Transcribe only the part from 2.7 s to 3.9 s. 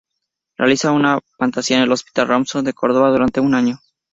Córdoba durante un año.